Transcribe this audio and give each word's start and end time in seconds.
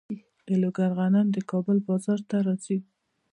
د 0.47 0.49
لوګر 0.61 0.89
غنم 0.97 1.27
د 1.31 1.37
کابل 1.51 1.77
بازار 1.87 2.19
ته 2.29 2.37
راځي. 2.45 2.77